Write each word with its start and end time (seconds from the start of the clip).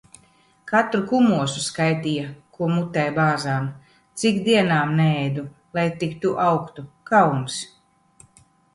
Katru 0.69 1.01
kumosu 1.11 1.61
skaitīja, 1.65 2.31
ko 2.57 2.71
mutē 2.77 3.05
bāzām. 3.19 3.69
Cik 4.23 4.43
dienām 4.51 4.99
neēdu, 5.03 5.47
lai 5.79 5.89
tik 6.03 6.21
tu 6.27 6.37
augtu. 6.51 6.91
Kauns! 7.15 7.65